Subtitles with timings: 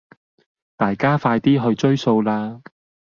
[0.77, 2.59] 大家快啲去追數啦